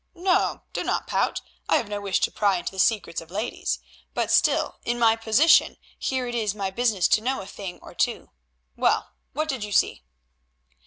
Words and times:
No, 0.15 0.63
do 0.73 0.83
not 0.83 1.05
pout, 1.05 1.41
I 1.69 1.75
have 1.77 1.87
no 1.87 2.01
wish 2.01 2.19
to 2.21 2.31
pry 2.31 2.57
into 2.57 2.71
the 2.71 2.79
secrets 2.79 3.21
of 3.21 3.29
ladies, 3.29 3.77
but 4.15 4.31
still 4.31 4.79
in 4.83 4.97
my 4.97 5.15
position 5.15 5.77
here 5.99 6.25
it 6.27 6.33
is 6.33 6.55
my 6.55 6.71
business 6.71 7.07
to 7.09 7.21
know 7.21 7.39
a 7.41 7.45
thing 7.45 7.77
or 7.83 7.93
two. 7.93 8.31
Well, 8.75 9.11
what 9.33 9.47
did 9.47 9.63
you 9.63 9.71
see?" 9.71 10.01